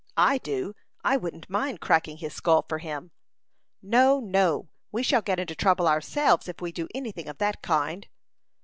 [0.17, 0.73] "I do;
[1.03, 3.11] I wouldn't mind cracking his skull for him."
[3.83, 7.61] "No, no; we shall get into trouble ourselves if we do any thing of that
[7.61, 8.07] kind."